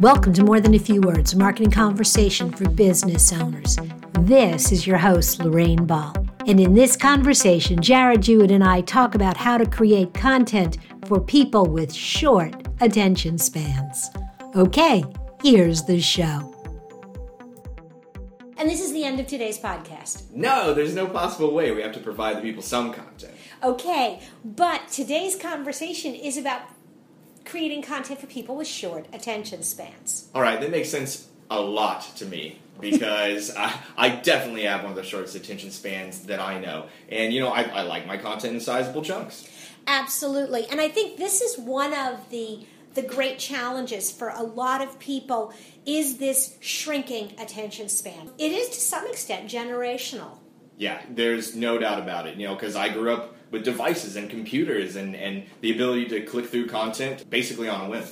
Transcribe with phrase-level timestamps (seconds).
[0.00, 3.78] Welcome to More Than a Few Words, a marketing conversation for business owners.
[4.20, 6.12] This is your host, Lorraine Ball.
[6.48, 11.20] And in this conversation, Jared Juett and I talk about how to create content for
[11.20, 14.10] people with short attention spans.
[14.56, 15.04] Okay,
[15.42, 16.50] here's the show.
[18.56, 20.30] And this is the end of today's podcast.
[20.32, 21.70] No, there's no possible way.
[21.70, 23.34] We have to provide the people some content.
[23.62, 26.62] Okay, but today's conversation is about
[27.54, 30.28] creating content for people with short attention spans.
[30.34, 34.90] All right, that makes sense a lot to me because I, I definitely have one
[34.90, 36.86] of the shortest attention spans that I know.
[37.08, 39.48] And, you know, I, I like my content in sizable chunks.
[39.86, 40.66] Absolutely.
[40.68, 44.98] And I think this is one of the the great challenges for a lot of
[45.00, 45.52] people
[45.84, 48.30] is this shrinking attention span.
[48.38, 50.38] It is to some extent generational.
[50.76, 52.36] Yeah, there's no doubt about it.
[52.36, 56.20] You know, because I grew up with devices and computers and, and the ability to
[56.22, 58.04] click through content basically on a whim.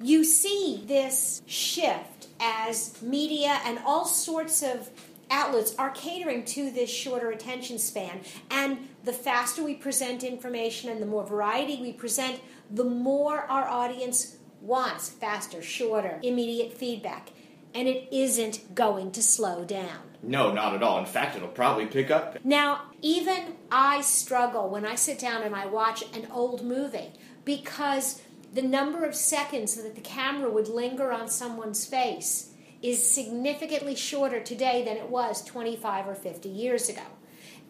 [0.00, 4.90] You see this shift as media and all sorts of
[5.30, 8.20] outlets are catering to this shorter attention span.
[8.50, 13.68] And the faster we present information and the more variety we present, the more our
[13.68, 17.30] audience wants faster, shorter, immediate feedback.
[17.74, 19.98] And it isn't going to slow down.
[20.22, 20.98] No, not at all.
[20.98, 22.42] In fact, it'll probably pick up.
[22.44, 27.12] Now, even I struggle when I sit down and I watch an old movie
[27.44, 28.22] because
[28.52, 32.50] the number of seconds that the camera would linger on someone's face
[32.80, 37.02] is significantly shorter today than it was 25 or 50 years ago.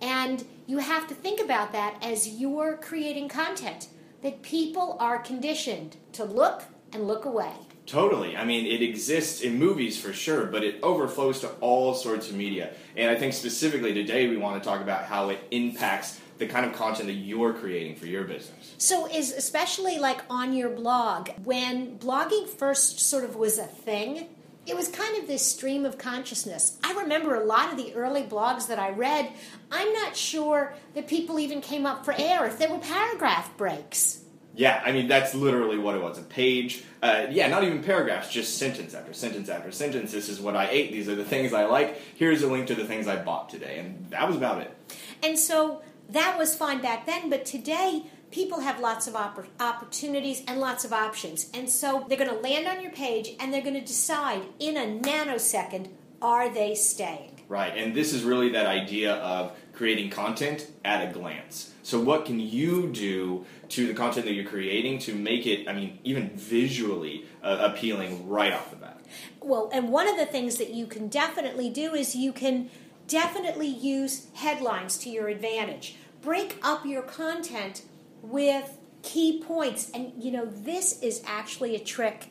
[0.03, 3.89] And you have to think about that as you're creating content,
[4.23, 7.53] that people are conditioned to look and look away.
[7.87, 8.35] Totally.
[8.37, 12.35] I mean, it exists in movies for sure, but it overflows to all sorts of
[12.35, 12.73] media.
[12.97, 16.67] And I think specifically today we want to talk about how it impacts the kind
[16.67, 18.75] of content that you're creating for your business.
[18.79, 24.29] So is especially like on your blog, when blogging first sort of was a thing,
[24.67, 26.79] it was kind of this stream of consciousness.
[26.83, 29.31] I remember a lot of the early blogs that I read.
[29.71, 34.24] I'm not sure that people even came up for air if there were paragraph breaks.
[34.57, 36.85] Yeah, I mean that's literally what it was—a page.
[37.03, 40.13] Uh, yeah, not even paragraphs, just sentence after sentence after sentence.
[40.13, 40.93] This is what I ate.
[40.93, 42.01] These are the things I like.
[42.17, 44.77] Here's a link to the things I bought today, and that was about it.
[45.23, 50.43] And so that was fine back then, but today people have lots of oppor- opportunities
[50.47, 51.51] and lots of options.
[51.55, 54.77] And so they're going to land on your page and they're going to decide in
[54.77, 55.89] a nanosecond
[56.21, 57.43] are they staying?
[57.49, 61.73] Right, and this is really that idea of creating content at a glance.
[61.83, 65.73] So, what can you do to the content that you're creating to make it, I
[65.73, 69.01] mean, even visually uh, appealing right off the bat?
[69.41, 72.71] Well, and one of the things that you can definitely do is you can
[73.07, 75.97] definitely use headlines to your advantage.
[76.23, 77.83] Break up your content
[78.23, 79.91] with key points.
[79.93, 82.31] And you know, this is actually a trick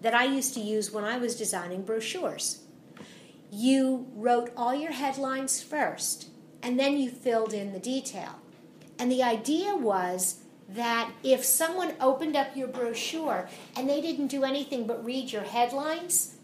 [0.00, 2.62] that I used to use when I was designing brochures.
[3.50, 6.28] You wrote all your headlines first,
[6.62, 8.38] and then you filled in the detail.
[8.98, 14.44] And the idea was that if someone opened up your brochure and they didn't do
[14.44, 16.36] anything but read your headlines,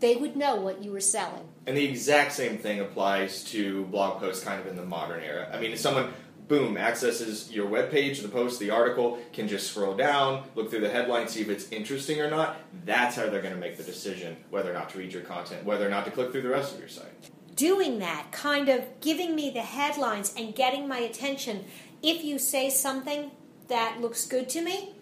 [0.00, 1.48] they would know what you were selling.
[1.66, 5.48] And the exact same thing applies to blog posts kind of in the modern era.
[5.52, 6.12] I mean, if someone
[6.48, 10.80] boom, accesses your web page, the post, the article, can just scroll down, look through
[10.80, 12.56] the headline, see if it's interesting or not.
[12.84, 15.64] That's how they're going to make the decision whether or not to read your content,
[15.64, 17.30] whether or not to click through the rest of your site.
[17.54, 21.64] Doing that, kind of giving me the headlines and getting my attention.
[22.02, 23.30] If you say something
[23.68, 24.94] that looks good to me,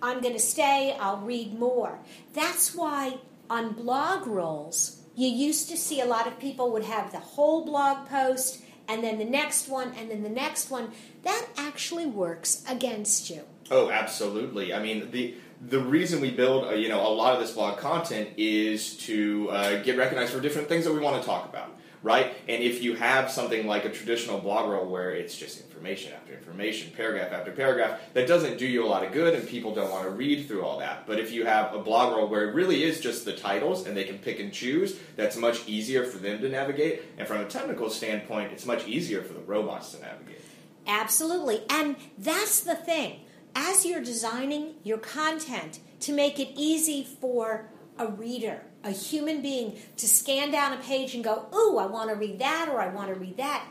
[0.00, 1.98] I'm going to stay, I'll read more.
[2.32, 3.18] That's why
[3.50, 7.64] on blog rolls, you used to see a lot of people would have the whole
[7.64, 10.92] blog post and then the next one, and then the next one,
[11.24, 13.42] that actually works against you.
[13.68, 14.72] Oh, absolutely.
[14.72, 17.78] I mean, the the reason we build, uh, you know, a lot of this blog
[17.78, 21.70] content is to uh, get recognized for different things that we want to talk about
[22.06, 22.36] right?
[22.48, 26.34] And if you have something like a traditional blog roll where it's just information after
[26.34, 29.90] information, paragraph after paragraph, that doesn't do you a lot of good and people don't
[29.90, 31.04] want to read through all that.
[31.08, 33.96] But if you have a blog roll where it really is just the titles and
[33.96, 37.02] they can pick and choose, that's much easier for them to navigate.
[37.18, 40.42] And from a technical standpoint, it's much easier for the robots to navigate.
[40.86, 41.64] Absolutely.
[41.68, 43.22] And that's the thing.
[43.56, 49.76] As you're designing your content to make it easy for a reader a human being
[49.96, 52.88] to scan down a page and go, Ooh, I want to read that or I
[52.88, 53.66] want to read that.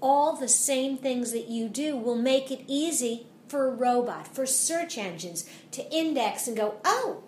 [0.00, 4.46] All the same things that you do will make it easy for a robot, for
[4.46, 7.22] search engines to index and go, Oh,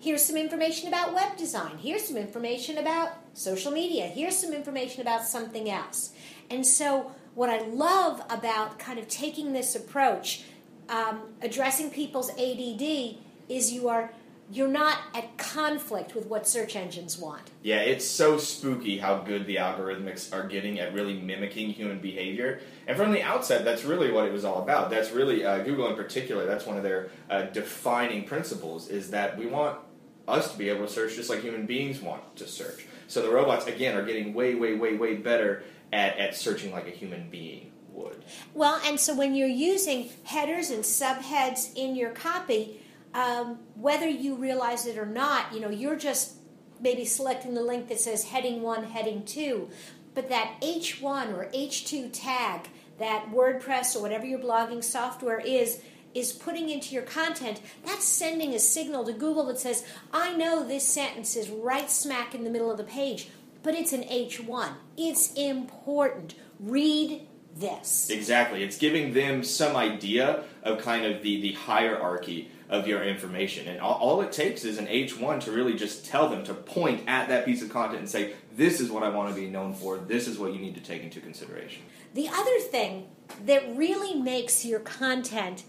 [0.00, 1.78] here's some information about web design.
[1.78, 4.06] Here's some information about social media.
[4.06, 6.12] Here's some information about something else.
[6.50, 10.42] And so, what I love about kind of taking this approach,
[10.88, 13.16] um, addressing people's ADD,
[13.48, 14.10] is you are
[14.50, 17.50] you're not at conflict with what search engines want.
[17.62, 22.60] Yeah, it's so spooky how good the algorithmics are getting at really mimicking human behavior.
[22.86, 24.88] And from the outset, that's really what it was all about.
[24.88, 29.36] That's really, uh, Google in particular, that's one of their uh, defining principles, is that
[29.36, 29.78] we want
[30.26, 32.86] us to be able to search just like human beings want to search.
[33.06, 35.62] So the robots, again, are getting way, way, way, way better
[35.92, 38.22] at, at searching like a human being would.
[38.54, 42.80] Well, and so when you're using headers and subheads in your copy,
[43.14, 46.34] um, whether you realize it or not, you know, you're just
[46.80, 49.68] maybe selecting the link that says heading one, heading two.
[50.14, 52.68] But that H1 or H2 tag,
[52.98, 55.80] that WordPress or whatever your blogging software is,
[56.14, 60.66] is putting into your content, that's sending a signal to Google that says, I know
[60.66, 63.28] this sentence is right smack in the middle of the page,
[63.62, 64.72] but it's an H1.
[64.96, 66.34] It's important.
[66.58, 67.26] Read
[67.56, 68.10] this.
[68.10, 68.62] Exactly.
[68.62, 73.66] It's giving them some idea of kind of the, the hierarchy of your information.
[73.66, 77.02] And all, all, it takes is an H1 to really just tell them to point
[77.06, 79.72] at that piece of content and say, this is what I want to be known
[79.72, 81.82] for, this is what you need to take into consideration.
[82.14, 83.08] The other thing
[83.46, 85.64] that really makes your content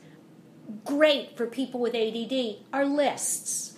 [0.83, 3.77] great for people with ADD are lists.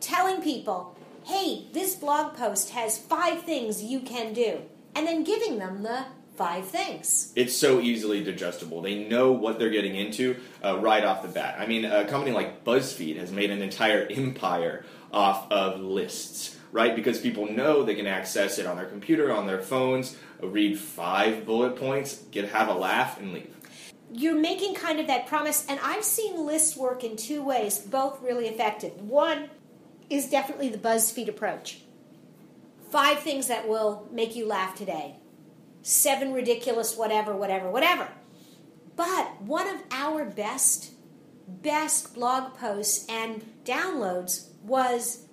[0.00, 4.62] Telling people, hey, this blog post has five things you can do,
[4.94, 6.06] and then giving them the
[6.36, 7.32] five things.
[7.34, 8.82] It's so easily digestible.
[8.82, 11.56] They know what they're getting into uh, right off the bat.
[11.58, 16.94] I mean, a company like BuzzFeed has made an entire empire off of lists, right?
[16.94, 21.46] Because people know they can access it on their computer, on their phones, read five
[21.46, 23.52] bullet points, get have a laugh, and leave.
[24.12, 28.22] You're making kind of that promise, and I've seen lists work in two ways, both
[28.22, 28.92] really effective.
[29.00, 29.50] One
[30.08, 31.80] is definitely the BuzzFeed approach.
[32.90, 35.16] Five things that will make you laugh today
[35.86, 38.08] seven ridiculous whatever, whatever, whatever.
[38.96, 40.90] But one of our best,
[41.46, 45.26] best blog posts and downloads was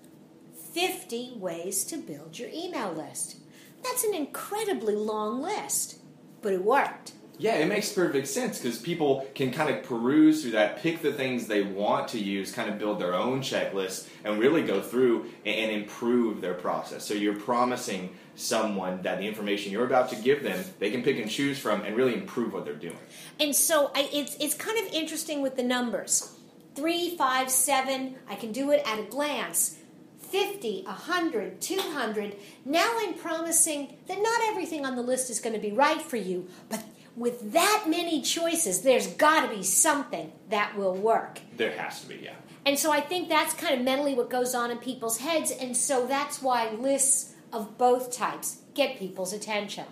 [0.72, 3.38] 50 ways to build your email list.
[3.82, 5.98] That's an incredibly long list,
[6.44, 7.14] but it worked.
[7.40, 11.12] Yeah, it makes perfect sense because people can kind of peruse through that, pick the
[11.12, 15.26] things they want to use, kind of build their own checklist, and really go through
[15.46, 17.04] and improve their process.
[17.04, 21.18] So you're promising someone that the information you're about to give them, they can pick
[21.18, 22.98] and choose from and really improve what they're doing.
[23.40, 26.38] And so I, it's it's kind of interesting with the numbers.
[26.76, 29.78] Three, five, seven, I can do it at a glance.
[30.20, 32.36] 50, 100, 200.
[32.66, 36.18] Now I'm promising that not everything on the list is going to be right for
[36.18, 36.84] you, but
[37.16, 41.40] with that many choices, there's got to be something that will work.
[41.58, 42.34] There has to be, yeah.
[42.66, 45.76] And so I think that's kind of mentally what goes on in people's heads, and
[45.76, 49.86] so that's why lists of both types get people's attention.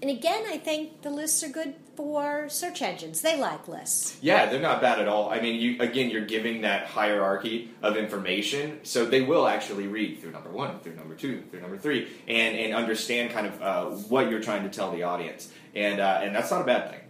[0.00, 3.20] And again, I think the lists are good for search engines.
[3.20, 4.16] They like lists.
[4.20, 5.30] Yeah, they're not bad at all.
[5.30, 10.20] I mean, you again, you're giving that hierarchy of information, so they will actually read
[10.20, 13.84] through number one, through number two, through number three, and and understand kind of uh,
[14.08, 17.00] what you're trying to tell the audience, and uh, and that's not a bad thing.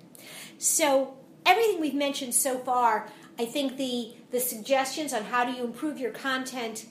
[0.56, 5.64] So everything we've mentioned so far, I think the the suggestions on how do you
[5.64, 6.86] improve your content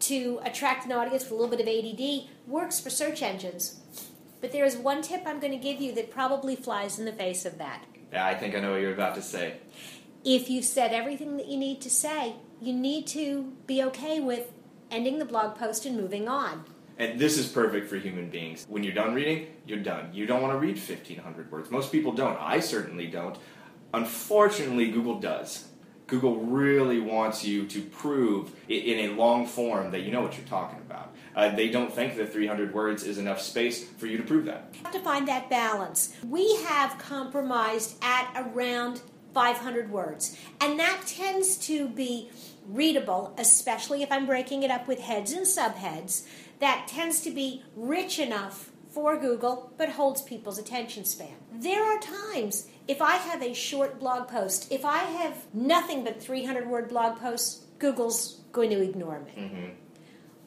[0.00, 3.80] to attract an audience with a little bit of ADD works for search engines.
[4.40, 7.12] But there is one tip I'm going to give you that probably flies in the
[7.12, 7.84] face of that.
[8.12, 9.58] Yeah, I think I know what you're about to say.
[10.24, 14.52] If you've said everything that you need to say, you need to be okay with
[14.90, 16.64] ending the blog post and moving on.
[16.98, 18.66] And this is perfect for human beings.
[18.68, 20.10] When you're done reading, you're done.
[20.12, 21.70] You don't want to read 1,500 words.
[21.70, 22.36] Most people don't.
[22.38, 23.38] I certainly don't.
[23.94, 25.69] Unfortunately, Google does.
[26.10, 30.46] Google really wants you to prove in a long form that you know what you're
[30.46, 31.14] talking about.
[31.36, 34.70] Uh, they don't think that 300 words is enough space for you to prove that.
[34.74, 36.12] You have to find that balance.
[36.28, 39.00] We have compromised at around
[39.32, 42.30] 500 words, and that tends to be
[42.66, 46.26] readable, especially if I'm breaking it up with heads and subheads.
[46.58, 51.36] That tends to be rich enough for Google, but holds people's attention span.
[51.52, 56.22] There are times if I have a short blog post, if I have nothing but
[56.22, 59.32] 300 word blog posts, Google's going to ignore me.
[59.36, 59.66] Mm-hmm.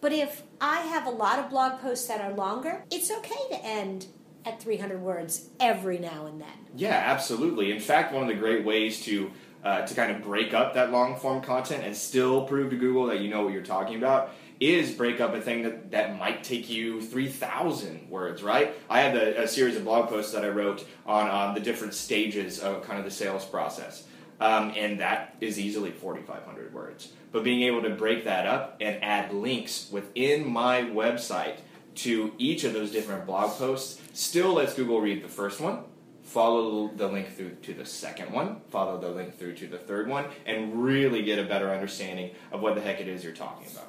[0.01, 3.65] But if I have a lot of blog posts that are longer, it's okay to
[3.65, 4.07] end
[4.45, 6.49] at 300 words every now and then.
[6.75, 7.71] Yeah, absolutely.
[7.71, 9.31] In fact, one of the great ways to
[9.63, 13.05] uh, to kind of break up that long form content and still prove to Google
[13.05, 16.43] that you know what you're talking about is break up a thing that, that might
[16.43, 18.73] take you 3,000 words, right?
[18.89, 21.93] I had a, a, series of blog posts that I wrote on, on the different
[21.93, 24.05] stages of kind of the sales process.
[24.39, 27.13] Um, and that is easily 4,500 words.
[27.31, 31.57] But being able to break that up and add links within my website
[31.95, 35.83] to each of those different blog posts still lets Google read the first one,
[36.23, 40.07] follow the link through to the second one, follow the link through to the third
[40.07, 43.67] one, and really get a better understanding of what the heck it is you're talking
[43.71, 43.87] about.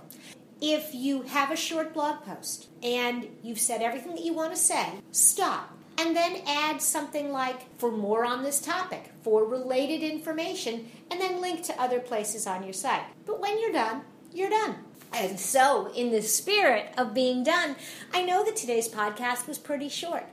[0.67, 4.59] If you have a short blog post and you've said everything that you want to
[4.59, 10.89] say, stop and then add something like for more on this topic, for related information,
[11.11, 13.05] and then link to other places on your site.
[13.27, 14.77] But when you're done, you're done.
[15.13, 17.77] And so, in the spirit of being done,
[18.15, 20.25] I know that today's podcast was pretty short,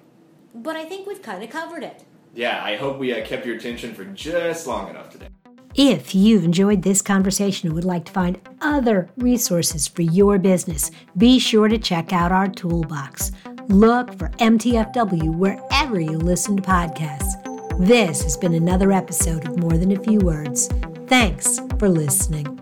[0.56, 2.06] but I think we've kind of covered it.
[2.34, 5.28] Yeah, I hope we uh, kept your attention for just long enough today.
[5.76, 10.92] If you've enjoyed this conversation and would like to find other resources for your business,
[11.18, 13.32] be sure to check out our toolbox.
[13.70, 17.38] Look for MTFW wherever you listen to podcasts.
[17.80, 20.68] This has been another episode of More Than a Few Words.
[21.08, 22.61] Thanks for listening.